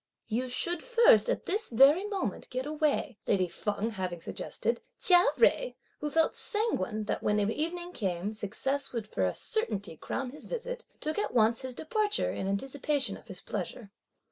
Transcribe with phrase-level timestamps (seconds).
[0.25, 5.75] "You should first at this very moment get away!" lady Feng having suggested, Chia Jui,
[5.99, 10.85] who felt sanguine that when evening came, success would for a certainty crown his visit,
[10.99, 13.91] took at once his departure in anticipation (of his pleasure.)